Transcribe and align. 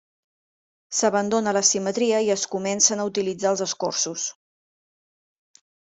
S’abandona 0.99 1.53
la 1.57 1.63
simetria 1.73 2.21
i 2.29 2.31
es 2.37 2.47
comencen 2.55 3.05
a 3.05 3.05
utilitzar 3.13 3.55
els 3.55 3.63
escorços. 3.71 4.27